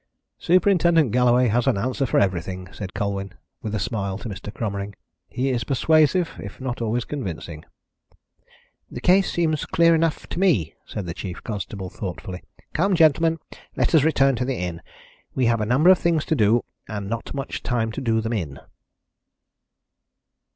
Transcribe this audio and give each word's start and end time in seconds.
"Superintendent 0.39 1.11
Galloway 1.11 1.49
has 1.49 1.67
an 1.67 1.77
answer 1.77 2.07
for 2.07 2.19
everything," 2.19 2.67
said 2.73 2.95
Colwyn 2.95 3.35
with 3.61 3.75
a 3.75 3.79
smile, 3.79 4.17
to 4.17 4.27
Mr. 4.29 4.51
Cromering. 4.51 4.95
"He 5.29 5.49
is 5.51 5.63
persuasive 5.63 6.39
if 6.41 6.59
not 6.59 6.81
always 6.81 7.05
convincing." 7.05 7.65
"The 8.89 8.99
case 8.99 9.31
seems 9.31 9.63
clear 9.67 9.93
enough 9.93 10.25
to 10.29 10.39
me," 10.39 10.73
said 10.87 11.05
the 11.05 11.13
chief 11.13 11.43
constable 11.43 11.91
thoughtfully. 11.91 12.41
"Come, 12.73 12.95
gentlemen, 12.95 13.37
let 13.75 13.93
us 13.93 14.03
return 14.03 14.35
to 14.37 14.45
the 14.45 14.55
inn. 14.57 14.81
We 15.35 15.45
have 15.45 15.61
a 15.61 15.67
number 15.67 15.91
of 15.91 15.99
things 15.99 16.25
to 16.25 16.35
do, 16.35 16.65
and 16.87 17.07
not 17.07 17.35
much 17.35 17.61
time 17.61 17.91
to 17.91 18.01
do 18.01 18.21
them 18.21 18.33
in." 18.33 18.59